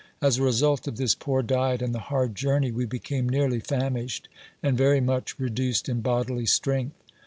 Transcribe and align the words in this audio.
As 0.19 0.39
a 0.39 0.43
result 0.43 0.87
of 0.87 0.97
this 0.97 1.13
poor 1.13 1.43
diet 1.43 1.83
aud 1.83 1.93
the 1.93 1.99
hard 2.09 2.33
journey, 2.33 2.71
we 2.71 2.85
became 2.87 3.29
nearly 3.29 3.59
famished, 3.59 4.29
and 4.63 4.75
very 4.75 4.99
much 4.99 5.37
reduced 5.37 5.87
in 5.87 6.01
bodily 6.01 6.47
strength. 6.47 6.95